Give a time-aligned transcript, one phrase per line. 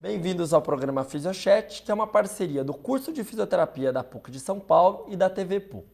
[0.00, 4.38] Bem-vindos ao programa Fisiochat, que é uma parceria do curso de fisioterapia da PUC de
[4.38, 5.88] São Paulo e da TV PUC.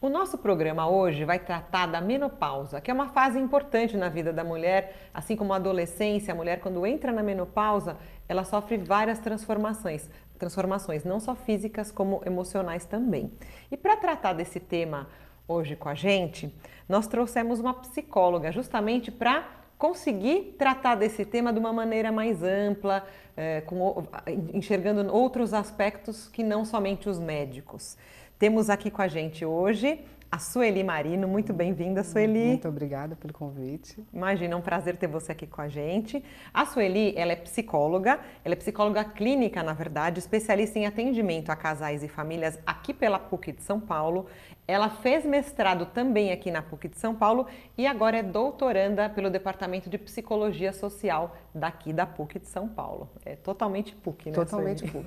[0.00, 4.32] O nosso programa hoje vai tratar da menopausa, que é uma fase importante na vida
[4.32, 7.96] da mulher, assim como a adolescência, a mulher quando entra na menopausa,
[8.28, 13.32] ela sofre várias transformações, transformações não só físicas como emocionais também.
[13.70, 15.06] E para tratar desse tema
[15.46, 16.52] hoje com a gente,
[16.88, 23.06] nós trouxemos uma psicóloga justamente para conseguir tratar desse tema de uma maneira mais ampla,
[23.36, 24.06] é, com,
[24.54, 27.96] enxergando outros aspectos que não somente os médicos.
[28.38, 31.26] Temos aqui com a gente hoje a Sueli Marino.
[31.28, 32.48] Muito bem-vinda, Sueli.
[32.48, 34.04] Muito obrigada pelo convite.
[34.12, 36.22] Imagina, é um prazer ter você aqui com a gente.
[36.52, 41.56] A Sueli, ela é psicóloga, ela é psicóloga clínica, na verdade, especialista em atendimento a
[41.56, 44.26] casais e famílias aqui pela PUC de São Paulo.
[44.68, 47.46] Ela fez mestrado também aqui na PUC de São Paulo
[47.78, 53.08] e agora é doutoranda pelo Departamento de Psicologia Social daqui da PUC de São Paulo.
[53.24, 54.34] É totalmente PUC, né?
[54.34, 55.06] Totalmente PUC.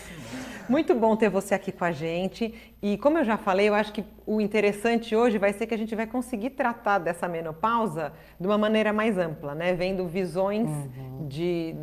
[0.66, 2.54] Muito bom ter você aqui com a gente.
[2.80, 5.76] E como eu já falei, eu acho que o interessante hoje vai ser que a
[5.76, 9.74] gente vai conseguir tratar dessa menopausa de uma maneira mais ampla, né?
[9.74, 11.26] Vendo visões uhum.
[11.26, 11.74] de,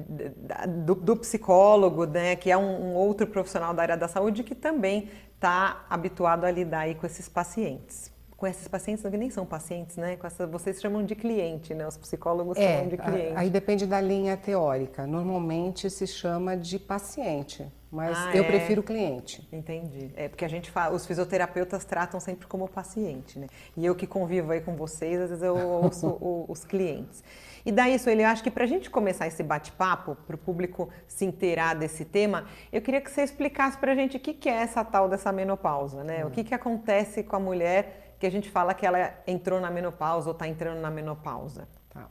[0.86, 2.38] do, do, psicólogo, né?
[2.38, 6.52] Que é um, um outro profissional da área da saúde que também está habituado a
[6.52, 8.11] lidar aí com esses pacientes.
[8.35, 10.16] Com esses pacientes que nem são pacientes, né?
[10.16, 11.88] Com essa, vocês chamam de cliente, né?
[11.88, 13.33] Os psicólogos é, chamam de cliente.
[13.35, 15.08] Aí depende da linha teórica.
[15.08, 18.47] Normalmente se chama de paciente, mas ah, eu é?
[18.47, 19.47] prefiro cliente.
[19.52, 20.11] Entendi.
[20.15, 23.47] É porque a gente fala, os fisioterapeutas tratam sempre como paciente, né?
[23.75, 27.23] E eu que convivo aí com vocês, às vezes eu ouço os clientes.
[27.67, 30.87] E daí, Sueli, eu acho que para a gente começar esse bate-papo, para o público
[31.05, 34.47] se inteirar desse tema, eu queria que você explicasse para a gente o que, que
[34.47, 36.23] é essa tal dessa menopausa, né?
[36.23, 36.29] Hum.
[36.29, 39.69] O que, que acontece com a mulher que a gente fala que ela entrou na
[39.69, 41.67] menopausa ou está entrando na menopausa?
[41.89, 42.07] Tá.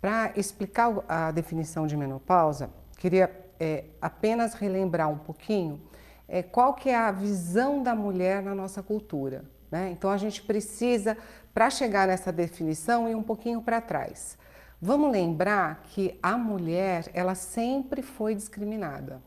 [0.00, 5.78] Para explicar a definição de menopausa, queria é, apenas relembrar um pouquinho
[6.26, 9.44] é, qual que é a visão da mulher na nossa cultura.
[9.70, 9.90] Né?
[9.90, 11.18] Então a gente precisa,
[11.52, 14.38] para chegar nessa definição, ir um pouquinho para trás.
[14.80, 19.22] Vamos lembrar que a mulher ela sempre foi discriminada.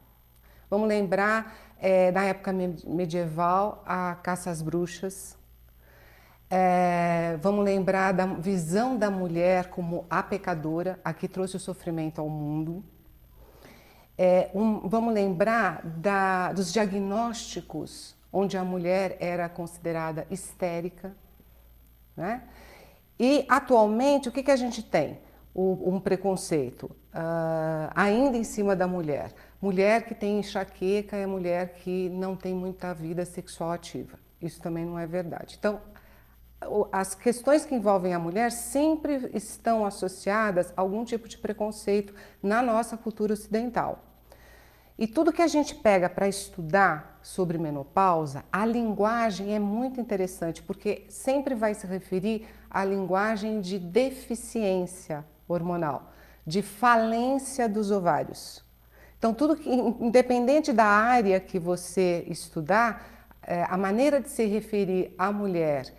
[0.70, 5.36] Vamos lembrar é, na época medieval a caça às bruxas.
[6.52, 12.22] É, vamos lembrar da visão da mulher como a pecadora, a que trouxe o sofrimento
[12.22, 12.84] ao mundo.
[14.16, 21.16] É, um, vamos lembrar da, dos diagnósticos onde a mulher era considerada histérica.
[22.16, 22.44] Né?
[23.20, 25.18] E atualmente o que, que a gente tem?
[25.56, 29.34] Um preconceito uh, ainda em cima da mulher.
[29.62, 34.18] Mulher que tem enxaqueca é mulher que não tem muita vida sexual ativa.
[34.42, 35.58] Isso também não é verdade.
[35.60, 35.82] Então,
[36.92, 42.62] as questões que envolvem a mulher sempre estão associadas a algum tipo de preconceito na
[42.62, 44.06] nossa cultura ocidental.
[44.98, 50.62] E tudo que a gente pega para estudar sobre menopausa, a linguagem é muito interessante,
[50.62, 56.12] porque sempre vai se referir à linguagem de deficiência hormonal,
[56.46, 58.64] de falência dos ovários.
[59.18, 65.14] Então, tudo que, independente da área que você estudar, é, a maneira de se referir
[65.18, 65.94] à mulher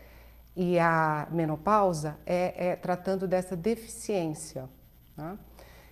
[0.56, 4.68] e à menopausa é, é tratando dessa deficiência.
[5.16, 5.36] Tá?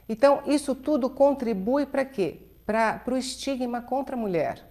[0.08, 2.41] Então, isso tudo contribui para quê?
[2.64, 4.66] Para o estigma contra a mulher.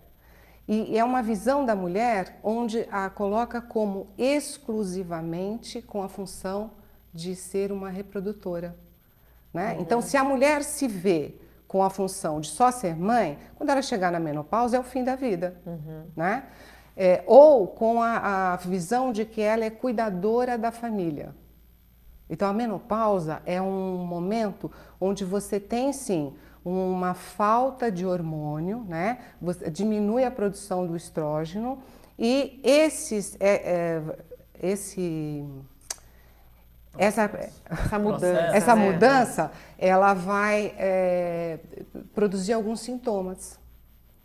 [0.67, 6.71] E é uma visão da mulher onde a coloca como exclusivamente com a função
[7.17, 8.75] de ser uma reprodutora.
[9.51, 9.73] Né?
[9.73, 9.81] Uhum.
[9.81, 11.33] Então, se a mulher se vê
[11.67, 15.03] com a função de só ser mãe, quando ela chegar na menopausa é o fim
[15.03, 15.59] da vida.
[15.65, 16.03] Uhum.
[16.15, 16.43] Né?
[16.95, 21.33] É, ou com a, a visão de que ela é cuidadora da família.
[22.29, 29.19] Então, a menopausa é um momento onde você tem sim uma falta de hormônio, né?
[29.41, 31.79] Você diminui a produção do estrógeno
[32.19, 34.01] e esses, é, é,
[34.61, 35.45] esse
[36.97, 37.29] essa,
[37.69, 38.91] essa mudança, essa né?
[38.91, 41.59] mudança ela vai é,
[42.13, 43.59] produzir alguns sintomas.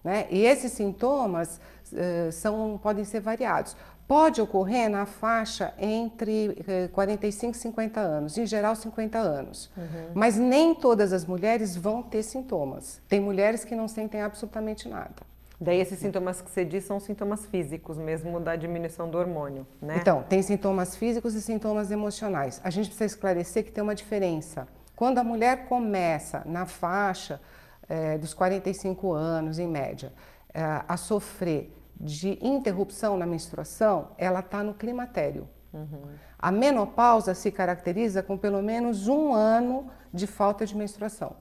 [0.02, 0.26] Né?
[0.30, 1.60] E esses sintomas
[1.94, 3.76] é, são, podem ser variados.
[4.06, 6.56] Pode ocorrer na faixa entre
[6.92, 9.70] 45 e 50 anos, em geral 50 anos.
[9.76, 10.10] Uhum.
[10.12, 13.00] Mas nem todas as mulheres vão ter sintomas.
[13.08, 15.31] Tem mulheres que não sentem absolutamente nada.
[15.62, 19.98] Daí esses sintomas que você diz são sintomas físicos mesmo da diminuição do hormônio, né?
[20.00, 22.60] Então, tem sintomas físicos e sintomas emocionais.
[22.64, 24.66] A gente precisa esclarecer que tem uma diferença.
[24.96, 27.40] Quando a mulher começa na faixa
[27.88, 30.12] é, dos 45 anos, em média,
[30.52, 35.48] é, a sofrer de interrupção na menstruação, ela está no climatério.
[35.72, 36.02] Uhum.
[36.36, 41.36] A menopausa se caracteriza com pelo menos um ano de falta de menstruação.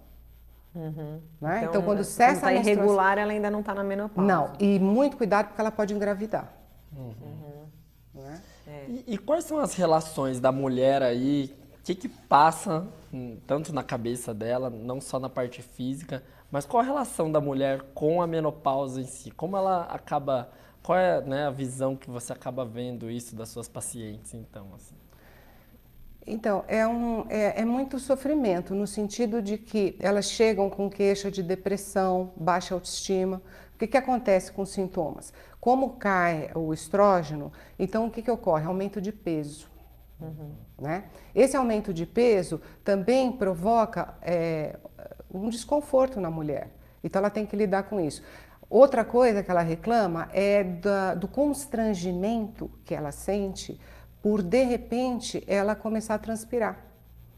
[0.74, 1.22] Uhum.
[1.40, 1.58] Né?
[1.58, 4.28] Então, então, quando cessa quando tá a irregular, ela ainda não está na menopausa.
[4.28, 6.52] Não, e muito cuidado porque ela pode engravidar.
[6.96, 7.66] Uhum.
[8.14, 8.42] Né?
[8.68, 8.86] É.
[8.88, 11.56] E, e, quais são as relações da mulher aí?
[11.80, 16.66] O que, que passa hum, tanto na cabeça dela, não só na parte física, mas
[16.66, 19.32] qual a relação da mulher com a menopausa em si?
[19.32, 20.52] Como ela acaba
[20.84, 24.68] qual é né, a visão que você acaba vendo isso das suas pacientes, então?
[24.76, 24.96] Assim?
[26.26, 31.32] Então, é, um, é, é, muito sofrimento, no sentido de que elas chegam com queixa
[31.32, 33.42] de depressão, baixa autoestima.
[33.74, 35.34] O que, que acontece com os sintomas?
[35.60, 38.66] Como cai o estrógeno, então o que, que ocorre?
[38.66, 39.68] Aumento de peso.
[40.20, 40.52] Uhum.
[40.80, 41.06] Né?
[41.34, 44.78] Esse aumento de peso também provoca é,
[45.34, 46.70] um desconforto na mulher.
[47.04, 48.22] Então, ela tem que lidar com isso.
[48.70, 53.78] Outra coisa que ela reclama é da, do constrangimento que ela sente
[54.22, 56.78] por, de repente, ela começar a transpirar.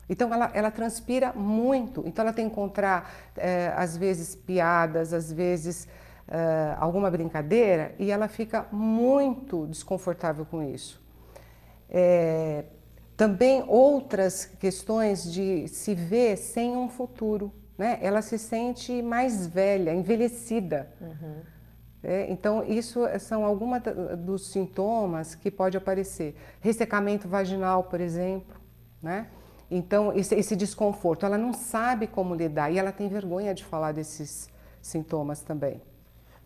[0.10, 2.04] Então, ela, ela transpira muito.
[2.06, 5.88] Então, ela tem que encontrar, é, às vezes, piadas, às vezes,
[6.28, 11.02] é, alguma brincadeira, e ela fica muito desconfortável com isso.
[11.90, 12.66] É,
[13.16, 17.98] também outras questões de se ver sem um futuro né?
[18.02, 20.90] ela se sente mais velha, envelhecida.
[21.02, 21.42] Uhum.
[22.04, 23.82] É, então, isso são alguns
[24.18, 26.36] dos sintomas que pode aparecer.
[26.60, 28.60] Ressecamento vaginal, por exemplo,
[29.02, 29.28] né?
[29.72, 33.94] Então, esse, esse, desconforto, ela não sabe como lidar e ela tem vergonha de falar
[33.94, 34.50] desses
[34.82, 35.82] sintomas também.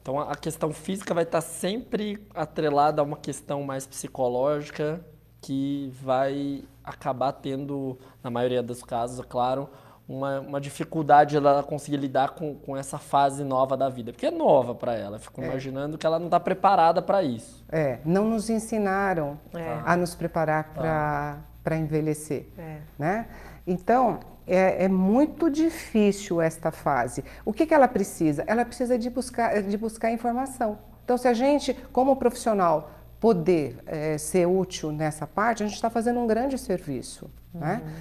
[0.02, 5.04] Então, a questão física vai estar sempre atrelada a uma questão mais psicológica
[5.42, 9.70] que vai acabar tendo, na maioria dos casos, é claro,
[10.08, 14.32] uma, uma dificuldade ela conseguir lidar com, com essa fase nova da vida, porque é
[14.32, 15.20] nova para ela.
[15.20, 15.46] Fico é.
[15.46, 17.66] imaginando que ela não está preparada para isso.
[17.70, 19.82] É, não nos ensinaram é.
[19.86, 21.76] a nos preparar para tá.
[21.76, 22.78] envelhecer, é.
[22.98, 23.28] né?
[23.66, 27.24] Então é, é, muito difícil esta fase.
[27.44, 28.44] O que, que ela precisa?
[28.48, 30.80] Ela precisa de buscar, de buscar informação.
[31.04, 35.90] Então, se a gente, como profissional, poder é, ser útil nessa parte, a gente está
[35.90, 37.82] fazendo um grande serviço, né?
[37.84, 37.86] uhum.
[37.86, 37.94] né?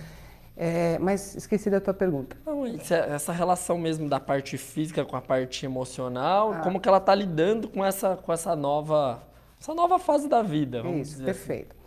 [0.56, 2.37] É, mas esqueci da tua pergunta.
[2.47, 2.79] Não, é,
[3.14, 6.61] essa relação mesmo da parte física com a parte emocional, ah.
[6.61, 9.23] como que ela está lidando com essa, com essa nova,
[9.61, 10.81] essa nova fase da vida?
[10.81, 11.25] Isso, assim.
[11.25, 11.76] perfeito.
[11.76, 11.87] Assim.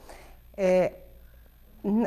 [0.55, 0.93] É,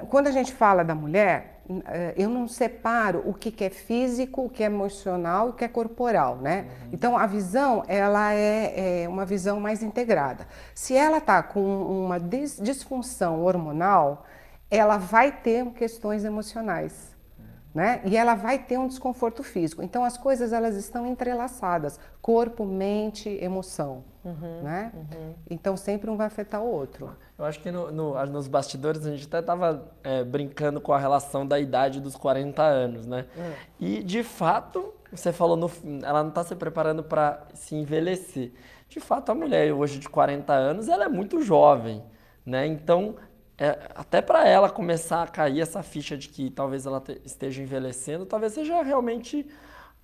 [0.08, 4.50] quando a gente fala da mulher, é, eu não separo o que, é físico, o
[4.50, 6.66] que é emocional e o que é corporal, né?
[6.68, 6.88] Uhum.
[6.92, 10.46] Então a visão ela é, é, uma visão mais integrada.
[10.74, 14.26] Se ela está com uma disfunção hormonal,
[14.72, 17.12] ela vai ter questões emocionais.
[17.74, 18.02] Né?
[18.04, 19.82] E ela vai ter um desconforto físico.
[19.82, 24.92] Então as coisas elas estão entrelaçadas, corpo, mente, emoção, uhum, né?
[24.94, 25.34] Uhum.
[25.48, 27.16] Então sempre um vai afetar o outro.
[27.38, 30.98] Eu acho que no, no, nos bastidores a gente até estava é, brincando com a
[30.98, 33.24] relação da idade dos 40 anos, né?
[33.34, 33.52] Uhum.
[33.80, 35.70] E de fato você falou no,
[36.02, 38.52] ela não está se preparando para se envelhecer.
[38.86, 42.04] De fato a mulher hoje de 40 anos ela é muito jovem,
[42.44, 42.66] né?
[42.66, 43.16] Então
[43.62, 47.62] é, até para ela começar a cair essa ficha de que talvez ela te, esteja
[47.62, 49.46] envelhecendo, talvez seja realmente,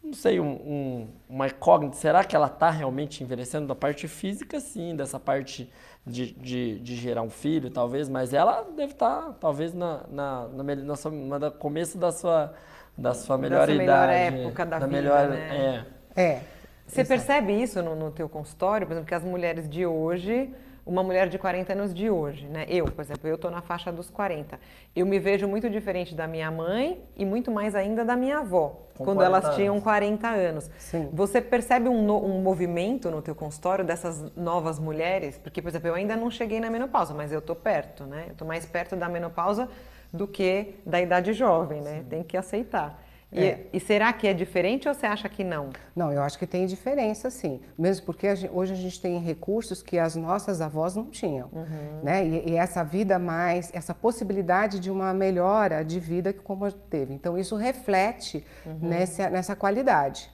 [0.01, 1.97] não sei, um, um, uma incógnita.
[1.97, 3.67] Será que ela está realmente envelhecendo?
[3.67, 5.69] Da parte física, sim, dessa parte
[6.07, 10.47] de, de, de gerar um filho, talvez, mas ela deve estar, tá, talvez, na, na,
[10.49, 12.55] na, na, sua, no começo da sua,
[12.97, 14.13] da sua melhor da sua idade.
[14.13, 15.85] melhor época da da vida, melhor, né?
[16.15, 16.23] É.
[16.23, 16.43] é.
[16.87, 17.09] Você Exato.
[17.09, 20.55] percebe isso no, no teu consultório, por exemplo, que as mulheres de hoje
[20.89, 22.65] uma mulher de 40 anos de hoje, né?
[22.67, 24.59] Eu, por exemplo, eu estou na faixa dos 40.
[24.97, 28.81] Eu me vejo muito diferente da minha mãe e muito mais ainda da minha avó,
[28.97, 29.57] Com quando elas anos.
[29.57, 30.71] tinham 40 anos.
[30.79, 31.11] Sim.
[31.13, 35.37] Você percebe um, no, um movimento no teu consultório dessas novas mulheres?
[35.37, 38.25] Porque, por exemplo, eu ainda não cheguei na menopausa, mas eu estou perto, né?
[38.29, 39.69] Eu estou mais perto da menopausa
[40.11, 41.99] do que da idade jovem, né?
[41.99, 42.05] Sim.
[42.09, 42.99] Tem que aceitar.
[43.31, 43.67] E, é.
[43.75, 45.69] e, será que é diferente ou você acha que não?
[45.95, 47.61] Não, eu acho que tem diferença sim.
[47.79, 51.51] Mesmo porque a gente, hoje a gente tem recursos que as nossas avós não tinham.
[51.53, 52.01] Uhum.
[52.03, 52.27] Né?
[52.27, 57.13] E, e, essa vida mais, essa possibilidade de uma melhora de vida que como teve.
[57.13, 58.79] Então isso reflete uhum.
[58.81, 60.31] nessa, nessa qualidade.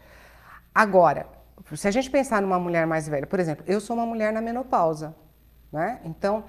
[0.73, 1.27] Agora,
[1.75, 4.41] se a gente pensar numa mulher mais velha, por exemplo, eu sou uma mulher na
[4.41, 5.17] menopausa.
[5.73, 6.01] Né?
[6.05, 6.45] Então,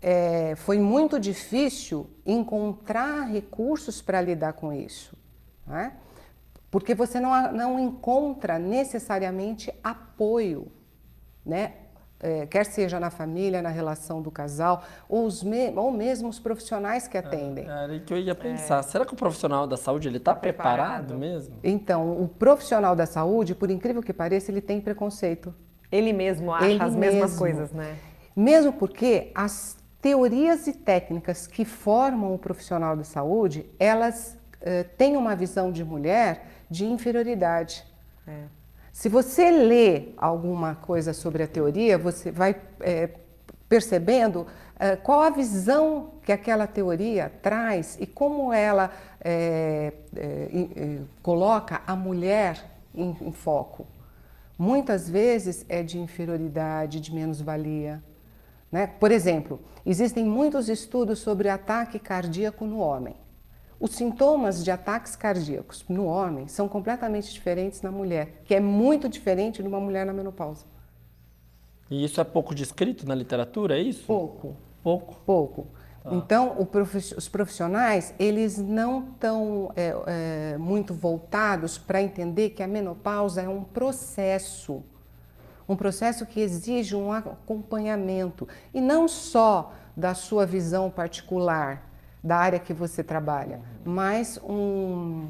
[0.00, 5.19] é, foi muito difícil encontrar recursos para lidar com isso.
[5.66, 5.92] Né?
[6.70, 10.70] Porque você não, não encontra necessariamente apoio,
[11.44, 11.74] né?
[12.22, 16.38] É, quer seja na família, na relação do casal, ou, os me ou mesmo os
[16.38, 17.66] profissionais que atendem.
[17.66, 18.80] É, era que eu ia pensar.
[18.80, 18.82] É.
[18.82, 21.06] Será que o profissional da saúde ele está preparado?
[21.06, 21.56] preparado mesmo?
[21.64, 25.54] Então, o profissional da saúde, por incrível que pareça, ele tem preconceito.
[25.90, 27.38] Ele mesmo acha ele as mesmas mesmo.
[27.38, 27.96] coisas, né?
[28.36, 35.16] Mesmo porque as teorias e técnicas que formam o profissional da saúde, elas uh, tem
[35.16, 37.84] uma visão de mulher de inferioridade.
[38.26, 38.44] É.
[38.92, 43.08] Se você lê alguma coisa sobre a teoria, você vai é,
[43.68, 44.46] percebendo
[44.78, 48.90] é, qual a visão que aquela teoria traz e como ela
[49.20, 49.92] é,
[51.22, 52.62] coloca a mulher
[52.94, 53.86] em, em foco.
[54.58, 58.02] Muitas vezes é de inferioridade, de menos-valia.
[58.70, 58.86] Né?
[58.86, 63.16] Por exemplo, existem muitos estudos sobre ataque cardíaco no homem.
[63.80, 69.08] Os sintomas de ataques cardíacos no homem são completamente diferentes na mulher, que é muito
[69.08, 70.66] diferente de uma mulher na menopausa.
[71.90, 74.04] E isso é pouco descrito na literatura, é isso?
[74.06, 74.54] Pouco.
[74.82, 75.16] Pouco?
[75.24, 75.66] Pouco.
[76.04, 76.14] Ah.
[76.14, 76.56] Então,
[77.16, 83.48] os profissionais, eles não estão é, é, muito voltados para entender que a menopausa é
[83.48, 84.84] um processo,
[85.66, 91.89] um processo que exige um acompanhamento, e não só da sua visão particular,
[92.22, 95.28] da área que você trabalha, mas um,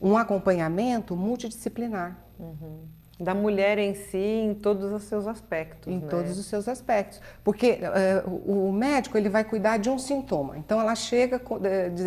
[0.00, 2.18] um acompanhamento multidisciplinar.
[2.38, 2.88] Uhum.
[3.18, 5.92] Da mulher em si, em todos os seus aspectos.
[5.92, 6.06] Em né?
[6.08, 7.20] todos os seus aspectos.
[7.44, 7.78] Porque
[8.26, 10.56] uh, o médico ele vai cuidar de um sintoma.
[10.56, 11.38] Então ela chega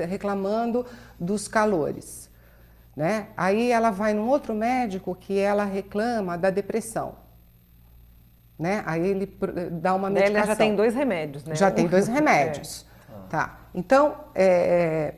[0.07, 0.87] reclamando
[1.19, 2.31] dos calores.
[2.95, 3.27] Né?
[3.37, 7.15] Aí ela vai num outro médico que ela reclama da depressão.
[8.57, 8.81] Né?
[8.85, 9.37] Aí ele
[9.71, 10.37] dá uma medicação.
[10.37, 11.55] Ela já tem dois remédios, né?
[11.55, 12.87] Já tem dois remédios.
[12.89, 12.92] É.
[13.33, 13.61] Tá.
[13.73, 15.15] Então, é,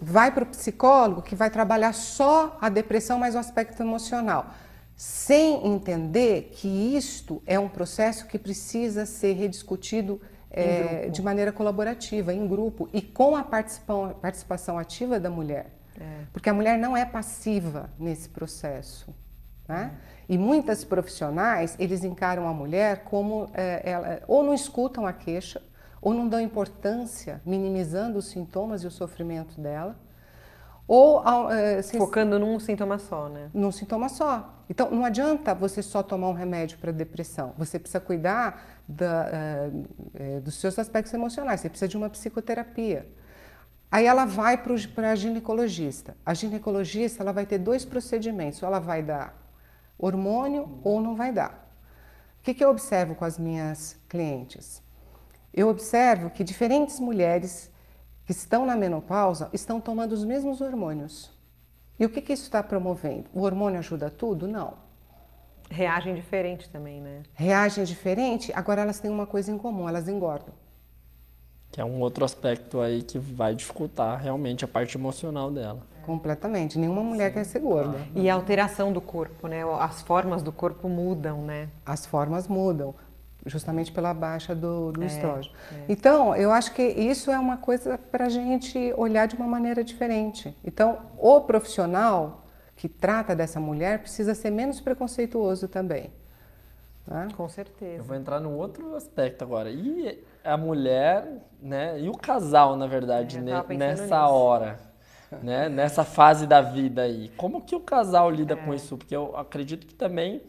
[0.00, 4.54] vai para o psicólogo que vai trabalhar só a depressão, mas o aspecto emocional
[4.94, 10.20] sem entender que isto é um processo que precisa ser rediscutido
[10.52, 15.66] é, de maneira colaborativa, em grupo e com a participação ativa da mulher.
[16.00, 16.26] É.
[16.32, 19.12] Porque a mulher não é passiva nesse processo.
[19.66, 19.90] Né?
[20.28, 25.60] E muitas profissionais, eles encaram a mulher como é, ela, ou não escutam a queixa,
[26.06, 29.98] ou não dão importância, minimizando os sintomas e o sofrimento dela,
[30.86, 33.50] ou uh, focando num sintoma só, né?
[33.52, 34.54] Num sintoma só.
[34.70, 37.54] Então não adianta você só tomar um remédio para depressão.
[37.58, 39.26] Você precisa cuidar da,
[39.66, 41.60] uh, dos seus aspectos emocionais.
[41.60, 43.08] Você precisa de uma psicoterapia.
[43.90, 46.16] Aí ela vai para a ginecologista.
[46.24, 48.62] A ginecologista ela vai ter dois procedimentos.
[48.62, 49.36] Ou ela vai dar
[49.98, 51.68] hormônio ou não vai dar.
[52.38, 54.85] O que, que eu observo com as minhas clientes?
[55.56, 57.70] Eu observo que diferentes mulheres
[58.26, 61.30] que estão na menopausa estão tomando os mesmos hormônios.
[61.98, 63.24] E o que, que isso está promovendo?
[63.32, 64.46] O hormônio ajuda tudo?
[64.46, 64.74] Não.
[65.70, 67.22] Reagem diferente também, né?
[67.32, 70.52] Reagem diferente, agora elas têm uma coisa em comum, elas engordam.
[71.72, 75.80] Que é um outro aspecto aí que vai dificultar realmente a parte emocional dela.
[76.04, 76.78] Completamente.
[76.78, 77.34] Nenhuma mulher Sim.
[77.34, 77.98] quer ser gorda.
[78.14, 79.62] E a alteração do corpo, né?
[79.80, 81.70] As formas do corpo mudam, né?
[81.84, 82.94] As formas mudam
[83.46, 85.54] justamente pela baixa do, do é, estrógeno.
[85.72, 85.84] É.
[85.88, 89.82] Então, eu acho que isso é uma coisa para a gente olhar de uma maneira
[89.82, 90.54] diferente.
[90.64, 92.44] Então, o profissional
[92.76, 96.10] que trata dessa mulher precisa ser menos preconceituoso também.
[97.06, 97.28] Né?
[97.36, 97.98] Com certeza.
[97.98, 99.70] Eu vou entrar num outro aspecto agora.
[99.70, 101.26] E a mulher,
[101.62, 102.00] né?
[102.00, 104.14] E o casal, na verdade, é, nessa nisso.
[104.14, 104.78] hora,
[105.42, 105.68] né?
[105.68, 107.30] Nessa fase da vida aí.
[107.36, 108.56] Como que o casal lida é.
[108.56, 108.96] com isso?
[108.96, 110.42] Porque eu acredito que também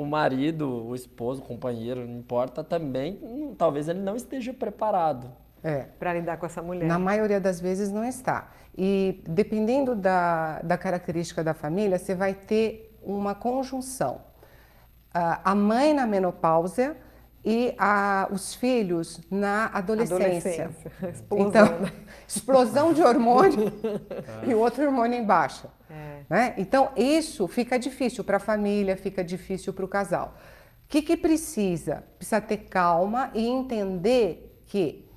[0.00, 5.30] o marido, o esposo, o companheiro, não importa, também, hum, talvez ele não esteja preparado.
[5.62, 5.88] É.
[5.98, 6.86] Para lidar com essa mulher.
[6.86, 8.50] Na maioria das vezes não está.
[8.74, 14.22] E dependendo da, da característica da família, você vai ter uma conjunção.
[15.12, 16.96] a mãe na menopausa
[17.44, 20.66] e a, os filhos na adolescência.
[20.66, 20.70] adolescência.
[21.08, 21.48] Explosão.
[21.48, 21.92] Então, né?
[22.28, 23.72] explosão de hormônio
[24.46, 25.68] e outro hormônio em baixa.
[25.90, 26.20] É.
[26.28, 26.54] Né?
[26.58, 30.34] Então, isso fica difícil para a família, fica difícil para o casal.
[30.84, 32.04] O que, que precisa?
[32.16, 35.08] Precisa ter calma e entender que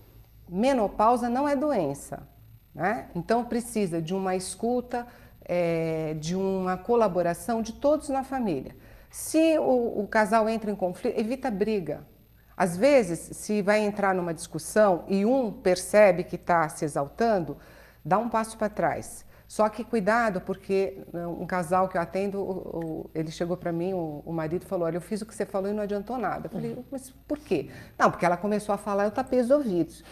[0.50, 2.27] menopausa não é doença.
[2.74, 3.10] Né?
[3.13, 5.06] Então, precisa de uma escuta,
[5.44, 8.75] é, de uma colaboração de todos na família.
[9.12, 12.12] Se o, o casal entra em conflito, evita briga.
[12.55, 17.57] Às vezes, se vai entrar numa discussão e um percebe que está se exaltando,
[18.05, 19.25] dá um passo para trás.
[19.48, 24.31] Só que cuidado, porque né, um casal que eu atendo, ele chegou para mim, o,
[24.31, 26.48] marido falou: Olha, eu fiz o que você falou e não adiantou nada.
[26.48, 26.83] Eu falei: uhum.
[26.89, 27.69] Mas por quê?
[27.98, 30.03] Não, porque ela começou a falar, eu tapei os ouvidos.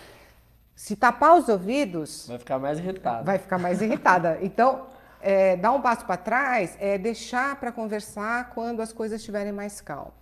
[0.76, 2.28] Se tapar os ouvidos.
[2.28, 3.24] Vai ficar mais irritada.
[3.24, 4.38] Vai ficar mais irritada.
[4.42, 4.88] Então,
[5.22, 9.82] é, dar um passo para trás é deixar para conversar quando as coisas estiverem mais
[9.82, 10.14] calmas.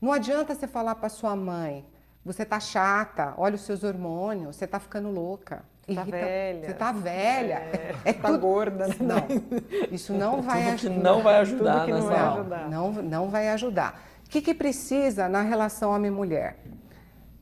[0.00, 1.84] Não adianta você falar para sua mãe,
[2.24, 5.64] você tá chata, olha os seus hormônios, você tá ficando louca.
[5.86, 6.66] Você tá velha.
[6.66, 7.54] Você tá velha.
[7.54, 8.40] É, é tá tudo...
[8.40, 8.88] gorda.
[8.88, 8.96] Né?
[9.00, 9.26] Não,
[9.92, 10.96] isso não vai ajudar.
[10.96, 12.68] não vai ajudar tudo que não vai ajudar.
[12.68, 14.02] Não, não vai ajudar.
[14.26, 16.58] O que, que precisa na relação homem-mulher?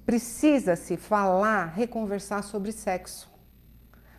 [0.04, 3.32] Precisa-se falar, reconversar sobre sexo.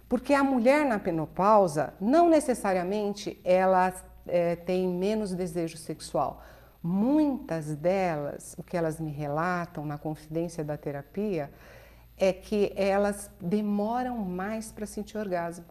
[0.09, 3.93] Porque a mulher na menopausa, não necessariamente ela
[4.27, 6.41] é, tem menos desejo sexual.
[6.87, 11.51] Muitas delas, o que elas me relatam na confidência da terapia,
[12.15, 15.65] é que elas demoram mais para sentir orgasmo.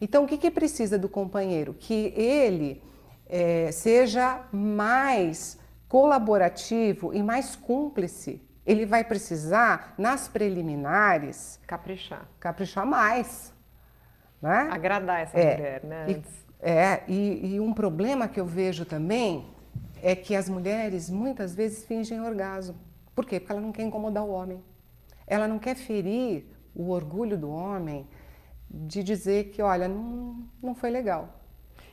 [0.00, 1.74] Então, o que, que precisa do companheiro?
[1.74, 2.82] Que ele
[3.26, 8.42] é, seja mais colaborativo e mais cúmplice.
[8.64, 12.26] Ele vai precisar, nas preliminares, caprichar.
[12.40, 13.52] Caprichar mais.
[14.40, 14.70] Né?
[14.72, 16.06] Agradar essa é, mulher, né?
[16.08, 19.46] E, é, e, e um problema que eu vejo também
[20.02, 22.76] é que as mulheres muitas vezes fingem orgasmo.
[23.14, 23.38] Por quê?
[23.38, 24.62] Porque ela não quer incomodar o homem.
[25.26, 28.06] Ela não quer ferir o orgulho do homem
[28.70, 31.40] de dizer que, olha, não, não foi legal.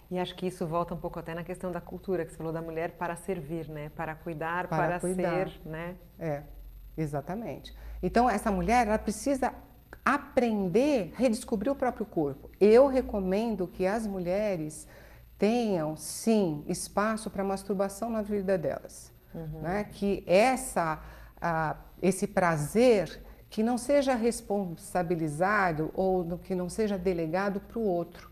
[0.10, 2.54] E acho que isso volta um pouco até na questão da cultura que você falou
[2.54, 3.90] da mulher para servir, né?
[3.90, 5.50] Para cuidar, para, para cuidar.
[5.50, 5.96] ser, né?
[6.18, 6.44] É,
[6.96, 7.76] exatamente.
[8.02, 9.54] Então essa mulher ela precisa
[10.08, 12.50] aprender, redescobrir o próprio corpo.
[12.62, 14.88] Eu recomendo que as mulheres
[15.38, 19.60] tenham sim espaço para masturbação na vida delas, uhum.
[19.62, 19.84] né?
[19.84, 21.04] Que essa
[21.42, 28.32] a, esse prazer que não seja responsabilizado ou que não seja delegado para o outro,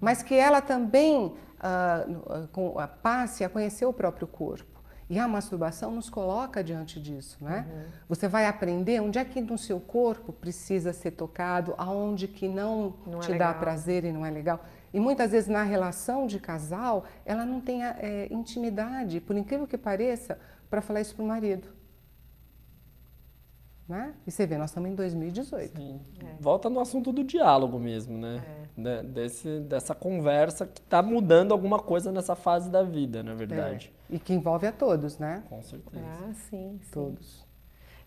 [0.00, 4.81] mas que ela também uh, passe a conhecer o próprio corpo.
[5.12, 7.66] E a masturbação nos coloca diante disso, né?
[7.68, 7.82] Uhum.
[8.08, 12.94] Você vai aprender onde é que no seu corpo precisa ser tocado, aonde que não,
[13.06, 14.64] não é te é dá prazer e não é legal.
[14.90, 19.76] E muitas vezes na relação de casal, ela não tem é, intimidade, por incrível que
[19.76, 20.38] pareça,
[20.70, 21.68] para falar isso para o marido.
[23.88, 24.14] Né?
[24.26, 25.76] E você vê, nós estamos em 2018.
[25.76, 26.00] Sim.
[26.20, 26.34] É.
[26.40, 28.42] Volta no assunto do diálogo mesmo, né?
[28.76, 29.02] É.
[29.02, 33.92] Desse, dessa conversa que está mudando alguma coisa nessa fase da vida, na verdade.
[34.10, 34.14] É.
[34.14, 35.42] E que envolve a todos, né?
[35.48, 36.04] Com certeza.
[36.04, 36.90] Ah, sim, sim.
[36.90, 37.44] Todos.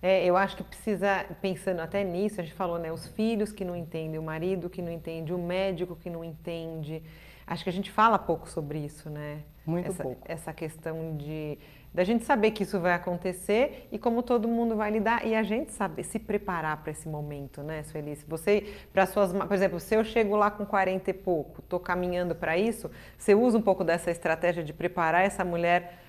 [0.01, 2.91] É, eu acho que precisa, pensando até nisso, a gente falou, né?
[2.91, 7.03] Os filhos que não entendem, o marido que não entende, o médico que não entende.
[7.45, 9.43] Acho que a gente fala pouco sobre isso, né?
[9.65, 10.21] Muito essa, pouco.
[10.25, 11.57] Essa questão de
[11.95, 15.41] da gente saber que isso vai acontecer e como todo mundo vai lidar e a
[15.41, 18.19] gente saber se preparar para esse momento, né, Sueli?
[18.27, 22.35] você, para suas, por exemplo, se eu chego lá com 40 e pouco, tô caminhando
[22.35, 25.99] para isso, você usa um pouco dessa estratégia de preparar essa mulher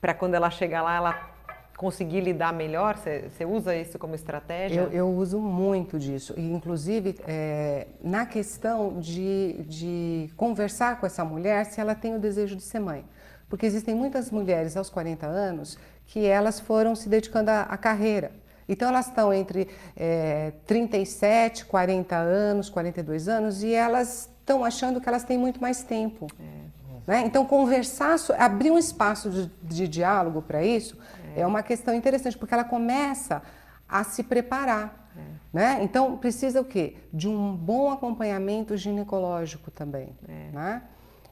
[0.00, 1.30] para quando ela chegar lá, ela
[1.76, 2.96] conseguir lidar melhor?
[2.96, 4.80] Você, você usa isso como estratégia?
[4.80, 11.24] Eu, eu uso muito disso, e inclusive é, na questão de, de conversar com essa
[11.24, 13.04] mulher se ela tem o desejo de ser mãe.
[13.48, 18.32] Porque existem muitas mulheres aos 40 anos que elas foram se dedicando à, à carreira.
[18.68, 25.08] Então elas estão entre é, 37, 40 anos, 42 anos e elas estão achando que
[25.08, 26.26] elas têm muito mais tempo.
[26.38, 26.68] É.
[27.06, 27.22] Né?
[27.24, 30.98] Então conversar, abrir um espaço de, de diálogo para isso
[31.34, 31.40] é.
[31.40, 31.46] é.
[31.46, 33.42] uma questão interessante, porque ela começa
[33.88, 35.10] a se preparar.
[35.16, 35.20] É.
[35.50, 35.78] Né?
[35.82, 36.96] Então precisa o quê?
[37.10, 40.14] De um bom acompanhamento ginecológico também.
[40.28, 40.50] É.
[40.52, 40.82] Né?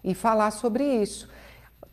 [0.02, 1.28] E falar sobre isso.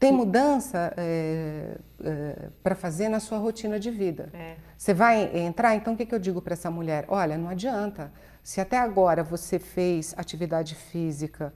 [0.04, 4.30] Tem mudança é, é, para fazer na sua rotina de vida.
[4.34, 4.58] É.
[4.78, 7.06] Você vai entrar, então o que, que eu digo para essa mulher?
[7.08, 8.12] Olha, não adianta.
[8.44, 11.54] Se até agora você fez atividade física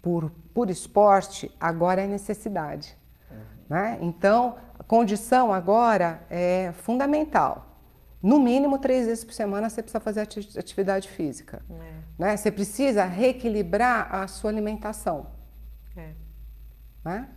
[0.00, 2.96] por, por esporte, agora é necessidade.
[3.28, 3.36] Uhum.
[3.68, 3.98] Né?
[4.00, 7.80] Então, a condição agora é fundamental.
[8.22, 11.60] No mínimo três vezes por semana você precisa fazer atividade física.
[11.68, 11.92] É.
[12.16, 12.36] Né?
[12.36, 15.26] Você precisa reequilibrar a sua alimentação.
[15.96, 16.10] É.
[17.04, 17.28] Né?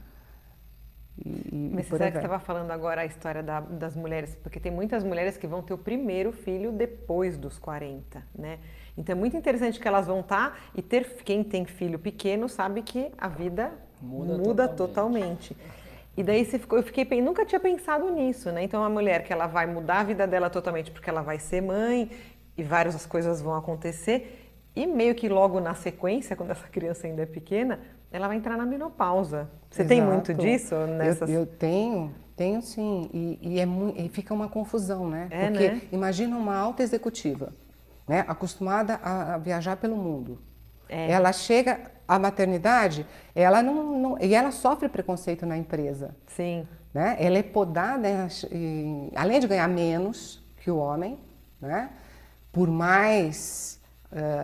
[1.23, 4.71] E, Mas você sabe que estava falando agora a história da, das mulheres, porque tem
[4.71, 8.59] muitas mulheres que vão ter o primeiro filho depois dos 40, né?
[8.97, 12.49] Então é muito interessante que elas vão estar tá, e ter quem tem filho pequeno
[12.49, 15.53] sabe que a vida muda, muda totalmente.
[15.53, 15.57] totalmente.
[16.17, 18.63] E daí você ficou, eu fiquei, nunca tinha pensado nisso, né?
[18.63, 21.61] Então a mulher que ela vai mudar a vida dela totalmente porque ela vai ser
[21.61, 22.09] mãe
[22.57, 27.23] e várias coisas vão acontecer e meio que logo na sequência, quando essa criança ainda
[27.23, 27.79] é pequena,
[28.15, 29.49] ela vai entrar na menopausa.
[29.69, 29.89] Você Exato.
[29.89, 31.29] tem muito disso nessas...
[31.29, 33.09] eu, eu tenho, tenho sim.
[33.13, 33.65] E, e, é
[33.97, 35.27] e fica uma confusão, né?
[35.29, 35.81] É, Porque né?
[35.91, 37.51] imagina uma alta executiva,
[38.07, 38.23] né?
[38.25, 40.39] acostumada a, a viajar pelo mundo.
[40.87, 41.11] É.
[41.11, 46.15] Ela chega à maternidade, ela não, não, e ela sofre preconceito na empresa.
[46.27, 46.65] Sim.
[46.93, 47.17] Né?
[47.19, 48.07] Ela é podada,
[48.49, 51.19] e, além de ganhar menos que o homem,
[51.59, 51.89] né?
[52.49, 53.81] por mais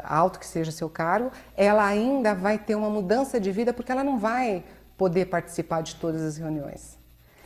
[0.04, 4.04] alto que seja seu cargo, ela ainda vai ter uma mudança de vida porque ela
[4.04, 4.64] não vai
[4.98, 6.98] poder participar de todas as reuniões.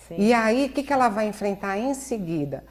[0.07, 0.15] Sim.
[0.17, 2.63] E aí, o que, que ela vai enfrentar em seguida?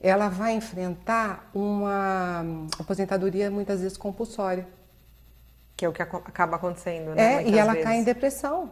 [0.00, 2.44] Ela vai enfrentar uma
[2.78, 4.66] aposentadoria muitas vezes compulsória.
[5.76, 7.44] Que é o que acaba acontecendo, né?
[7.44, 7.86] É, e ela vezes.
[7.86, 8.70] cai em depressão.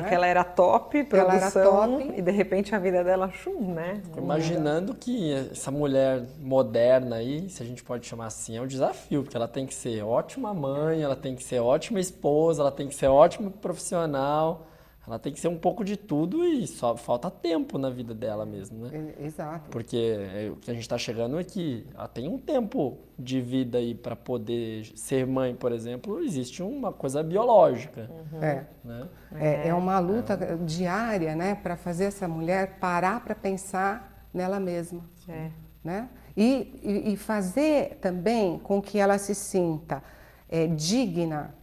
[0.00, 2.18] Porque ela era top, produção, ela era top.
[2.18, 4.02] e de repente a vida dela, chum, né?
[4.16, 9.22] Imaginando que essa mulher moderna aí, se a gente pode chamar assim, é um desafio,
[9.22, 12.88] porque ela tem que ser ótima mãe, ela tem que ser ótima esposa, ela tem
[12.88, 14.66] que ser ótima profissional,
[15.06, 18.44] ela tem que ser um pouco de tudo e só falta tempo na vida dela
[18.44, 19.14] mesmo, né?
[19.20, 19.70] Exato.
[19.70, 23.40] Porque é, o que a gente está chegando é que ela tem um tempo de
[23.40, 28.10] vida aí para poder ser mãe, por exemplo, existe uma coisa biológica.
[28.32, 28.42] Uhum.
[28.42, 28.66] É.
[28.84, 29.08] Né?
[29.36, 30.56] É, é uma luta é.
[30.56, 35.04] diária, né, para fazer essa mulher parar para pensar nela mesma.
[35.28, 35.50] É.
[35.84, 36.08] Né?
[36.36, 40.02] E, e, e, fazer também com que ela se sinta
[40.48, 41.54] é, digna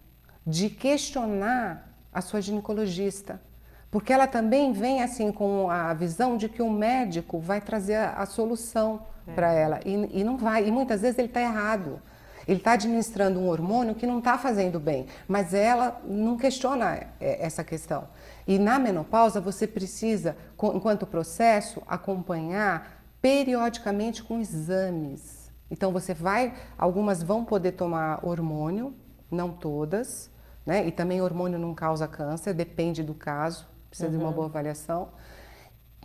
[0.48, 3.42] de questionar a sua ginecologista.
[3.90, 8.26] Porque ela também vem assim com a visão de que o médico vai trazer a,
[8.26, 9.34] solução é.
[9.34, 9.80] para ela.
[9.86, 10.68] E, e, não vai.
[10.68, 12.02] E muitas vezes ele está errado.
[12.48, 15.06] Ele está administrando um hormônio que não está fazendo bem.
[15.28, 18.08] Mas ela não questiona é, essa questão.
[18.48, 20.36] E na menopausa você precisa,
[20.74, 25.52] enquanto processo, acompanhar periodicamente com exames.
[25.70, 28.94] Então você vai, algumas vão poder tomar hormônio,
[29.30, 30.30] não todas,
[30.66, 30.88] né?
[30.88, 34.18] E também hormônio não causa câncer, depende do caso, precisa uhum.
[34.18, 34.36] de uma uhum.
[34.36, 35.10] boa avaliação.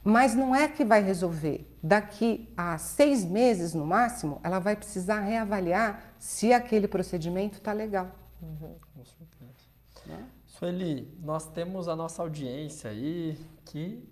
[0.05, 1.77] Mas não é que vai resolver.
[1.83, 8.11] Daqui a seis meses, no máximo, ela vai precisar reavaliar se aquele procedimento está legal.
[8.41, 8.77] Uhum.
[8.95, 9.69] Com certeza.
[10.07, 10.25] Né?
[10.47, 14.09] Sueli, nós temos a nossa audiência aí que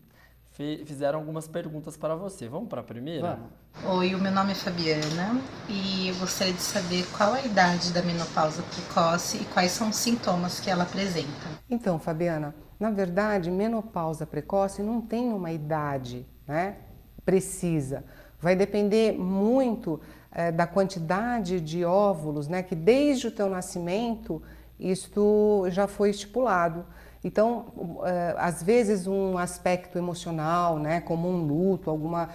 [0.85, 2.49] fizeram algumas perguntas para você.
[2.49, 3.37] Vamos para a primeira?
[3.37, 3.51] Vamos.
[3.85, 8.03] Oi, o meu nome é Fabiana e eu gostaria de saber qual a idade da
[8.03, 11.47] menopausa precoce e quais são os sintomas que ela apresenta.
[11.71, 16.77] Então, Fabiana, na verdade, menopausa precoce não tem uma idade né,
[17.25, 18.03] precisa.
[18.41, 20.01] Vai depender muito
[20.33, 24.43] é, da quantidade de óvulos, né, que desde o teu nascimento
[24.81, 26.85] isto já foi estipulado.
[27.25, 28.03] Então, uh,
[28.37, 32.29] às vezes um aspecto emocional, né, como um luto, alguma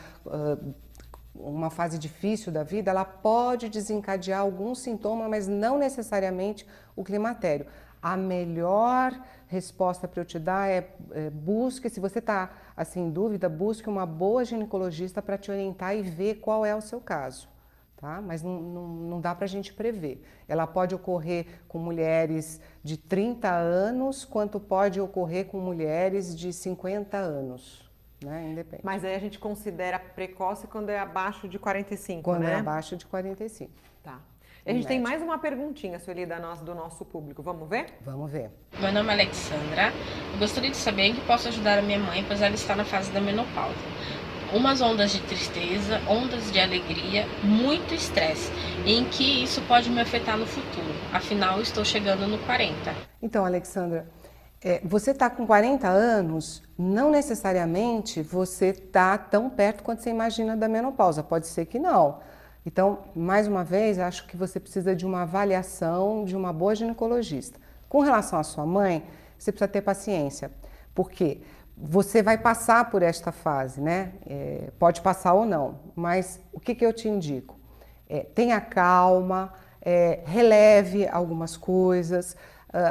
[1.43, 7.65] uma fase difícil da vida, ela pode desencadear algum sintoma, mas não necessariamente o climatério.
[8.01, 13.11] A melhor resposta para eu te dar é, é busque, se você está assim em
[13.11, 17.51] dúvida, busque uma boa ginecologista para te orientar e ver qual é o seu caso
[18.01, 18.19] tá?
[18.19, 20.23] mas não, não, não dá para a gente prever.
[20.47, 27.15] Ela pode ocorrer com mulheres de 30 anos, quanto pode ocorrer com mulheres de 50
[27.15, 27.89] anos.
[28.23, 28.49] Né?
[28.51, 28.83] Independe.
[28.83, 32.53] Mas aí a gente considera precoce quando é abaixo de 45, quando é né?
[32.53, 33.71] é abaixo de 45.
[34.03, 34.19] Tá.
[34.63, 37.41] A gente tem mais uma perguntinha, Sueli, da nossa, do nosso público.
[37.41, 37.87] Vamos ver?
[38.01, 38.51] Vamos ver.
[38.79, 39.91] Meu nome é Alexandra.
[40.33, 42.85] Eu gostaria de saber em que posso ajudar a minha mãe, pois ela está na
[42.85, 43.79] fase da menopausa
[44.53, 48.51] umas ondas de tristeza, ondas de alegria, muito estresse,
[48.85, 50.93] em que isso pode me afetar no futuro.
[51.13, 52.93] Afinal, estou chegando no 40.
[53.21, 54.05] Então, Alexandra,
[54.63, 60.55] é, você está com 40 anos, não necessariamente você está tão perto quanto você imagina
[60.55, 61.23] da menopausa.
[61.23, 62.19] Pode ser que não.
[62.65, 67.59] Então, mais uma vez, acho que você precisa de uma avaliação de uma boa ginecologista.
[67.89, 69.03] Com relação à sua mãe,
[69.37, 70.51] você precisa ter paciência.
[70.93, 71.41] Por quê?
[71.81, 74.13] você vai passar por esta fase, né?
[74.27, 77.59] É, pode passar ou não, mas o que, que eu te indico?
[78.07, 82.37] É, tenha calma, é, releve algumas coisas,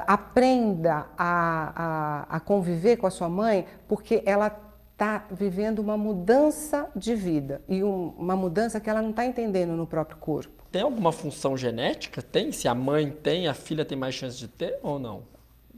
[0.07, 4.55] aprenda a, a, a, conviver com a sua mãe, porque ela
[4.93, 9.71] está vivendo uma mudança de vida e um, uma mudança que ela não está entendendo
[9.71, 10.63] no próprio corpo.
[10.71, 12.21] Tem alguma função genética?
[12.21, 12.53] Tem?
[12.53, 15.23] Se a mãe tem, a filha tem mais chance de ter ou não?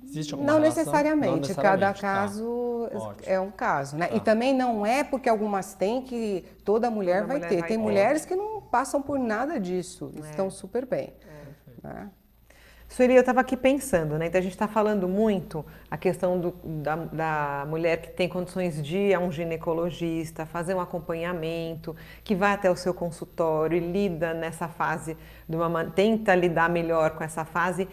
[0.04, 2.00] Existe alguma não necessariamente, não necessariamente, cada tá.
[2.00, 3.14] caso tá.
[3.24, 4.08] é um caso, né?
[4.08, 4.16] Tá.
[4.16, 7.58] E também não é porque algumas têm que toda mulher toda vai mulher ter.
[7.60, 7.82] Vai Tem ter.
[7.82, 10.30] mulheres que não passam por nada disso, é.
[10.30, 11.12] estão super bem.
[11.84, 11.88] É.
[11.88, 12.10] Né?
[12.92, 14.26] Sueli, eu estava aqui pensando, né?
[14.26, 18.82] Então a gente está falando muito a questão do, da, da, mulher que tem condições
[18.84, 23.80] de ir a um ginecologista, fazer um acompanhamento, que vai até o seu consultório e
[23.80, 25.16] lida nessa fase,
[25.48, 27.88] de uma, tenta lidar melhor com essa fase.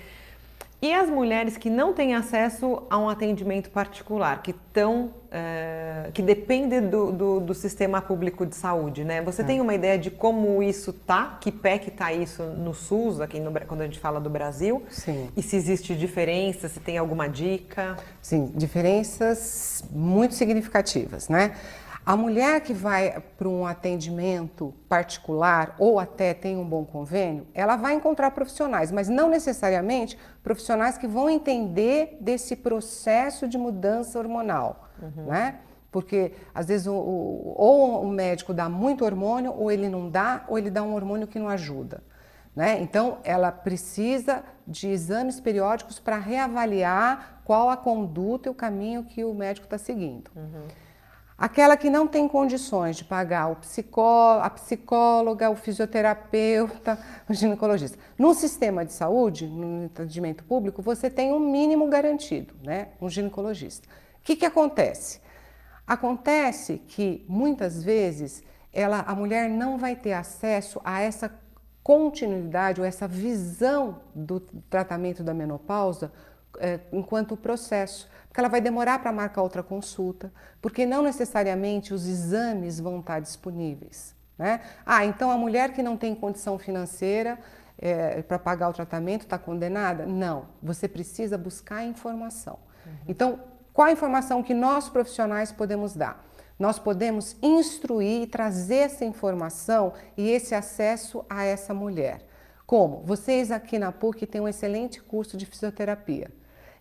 [0.81, 6.21] E as mulheres que não têm acesso a um atendimento particular, que estão, é, que
[6.21, 9.21] dependem do, do, do, sistema público de saúde, né?
[9.21, 9.45] Você é.
[9.45, 11.37] tem uma ideia de como isso tá?
[11.41, 14.81] Que pé que tá isso no SUS, aqui no, quando a gente fala do Brasil?
[14.89, 15.29] Sim.
[15.35, 17.97] E se existe diferença, se tem alguma dica?
[18.21, 21.55] Sim, diferenças muito significativas, né?
[22.09, 27.75] A mulher que vai para um atendimento particular ou até tem um bom convênio, ela
[27.75, 34.89] vai encontrar profissionais, mas não necessariamente profissionais que vão entender desse processo de mudança hormonal,
[34.99, 35.25] uhum.
[35.25, 35.59] né?
[35.91, 40.45] Porque às vezes o, o, ou o médico dá muito hormônio, ou ele não dá,
[40.47, 42.01] ou ele dá um hormônio que não ajuda.
[42.55, 42.81] Né?
[42.81, 49.23] Então, ela precisa de exames periódicos para reavaliar qual a conduta e o caminho que
[49.23, 50.31] o médico está seguindo.
[50.35, 50.88] Uhum.
[51.39, 56.99] Aquela que não tem condições de pagar o psicó, a psicóloga, o fisioterapeuta,
[57.29, 57.97] o ginecologista.
[58.17, 62.89] No sistema de saúde, no atendimento público, você tem um mínimo garantido, né?
[62.99, 63.87] Um ginecologista.
[64.17, 65.21] O que, que acontece?
[65.87, 71.33] Acontece que muitas vezes ela, a mulher não vai ter acesso a essa
[71.81, 76.11] continuidade ou essa visão do tratamento da menopausa
[76.59, 82.07] é, enquanto processo, porque ela vai demorar para marcar outra consulta, porque não necessariamente os
[82.07, 84.15] exames vão estar disponíveis.
[84.37, 84.61] Né?
[84.85, 87.37] Ah, então a mulher que não tem condição financeira
[87.77, 90.05] é, para pagar o tratamento está condenada?
[90.05, 92.59] Não, você precisa buscar informação.
[92.85, 92.93] Uhum.
[93.07, 93.39] Então,
[93.73, 96.23] qual a informação que nós profissionais podemos dar?
[96.59, 102.27] Nós podemos instruir e trazer essa informação e esse acesso a essa mulher.
[102.65, 103.01] Como?
[103.03, 106.29] Vocês aqui na PUC têm um excelente curso de fisioterapia.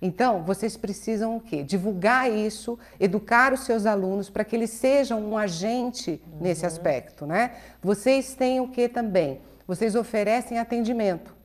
[0.00, 1.62] Então, vocês precisam o quê?
[1.62, 6.38] Divulgar isso, educar os seus alunos para que eles sejam um agente uhum.
[6.40, 7.56] nesse aspecto, né?
[7.82, 9.40] Vocês têm o que também?
[9.66, 11.37] Vocês oferecem atendimento.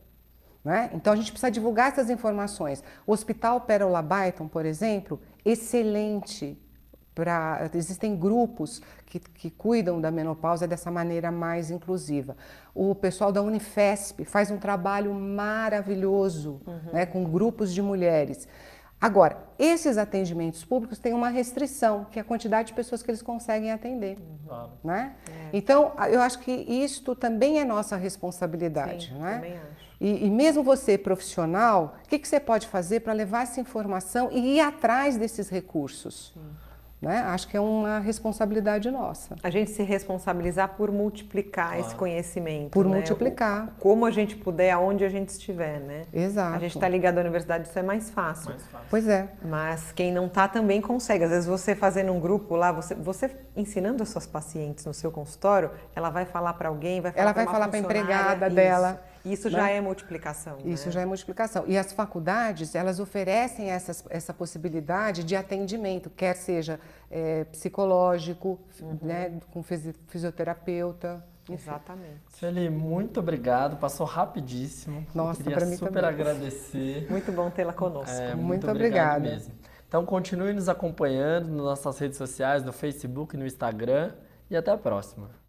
[0.63, 0.89] Né?
[0.93, 2.81] Então a gente precisa divulgar essas informações.
[3.05, 6.57] O Hospital Pérola Byton, por exemplo, excelente.
[7.15, 12.35] Pra, existem grupos que, que cuidam da menopausa dessa maneira mais inclusiva.
[12.73, 16.93] O pessoal da Unifesp faz um trabalho maravilhoso uhum.
[16.93, 18.47] né, com grupos de mulheres.
[19.03, 23.21] Agora, esses atendimentos públicos têm uma restrição, que é a quantidade de pessoas que eles
[23.21, 24.17] conseguem atender.
[24.17, 24.69] Uhum.
[24.81, 25.13] Né?
[25.29, 25.49] É.
[25.51, 29.07] Então, eu acho que isto também é nossa responsabilidade.
[29.07, 29.35] Sim, né?
[29.35, 29.83] também acho.
[29.99, 34.29] E, e, mesmo você profissional, o que, que você pode fazer para levar essa informação
[34.31, 36.33] e ir atrás desses recursos?
[36.33, 36.72] Sim.
[37.03, 37.17] Né?
[37.27, 39.35] Acho que é uma responsabilidade nossa.
[39.43, 42.71] A gente se responsabilizar por multiplicar esse conhecimento.
[42.71, 42.95] Por né?
[42.95, 43.67] multiplicar.
[43.77, 46.03] O, como a gente puder, aonde a gente estiver, né?
[46.13, 46.55] Exato.
[46.55, 48.51] A gente está ligado à universidade, isso é mais fácil.
[48.51, 48.87] mais fácil.
[48.89, 49.27] Pois é.
[49.43, 51.23] Mas quem não está também consegue.
[51.25, 55.11] Às vezes você fazendo um grupo lá, você, você ensinando as suas pacientes no seu
[55.11, 58.55] consultório, ela vai falar para alguém, vai falar Ela vai falar para a empregada isso.
[58.55, 59.01] dela.
[59.25, 59.57] Isso né?
[59.57, 60.57] já é multiplicação.
[60.65, 60.91] Isso né?
[60.91, 61.63] já é multiplicação.
[61.67, 68.97] E as faculdades, elas oferecem essas, essa possibilidade de atendimento, quer seja é, psicológico, uhum.
[69.01, 69.63] né, com
[70.07, 71.23] fisioterapeuta.
[71.49, 72.21] Exatamente.
[72.29, 73.77] Sueli, muito obrigado.
[73.77, 75.05] Passou rapidíssimo.
[75.13, 76.09] Nossa, para mim super também.
[76.09, 77.07] agradecer.
[77.09, 78.15] Muito bom tê-la conosco.
[78.15, 79.29] É, muito, muito obrigada.
[79.29, 79.53] Mesmo.
[79.87, 84.13] Então continue nos acompanhando nas nossas redes sociais, no Facebook, no Instagram
[84.49, 85.42] e até a próxima.